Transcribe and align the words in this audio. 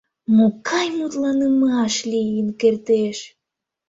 —Могай 0.35 0.87
мутланымаш 0.97 1.95
лийын 2.11 2.47
кертеш! 2.59 3.17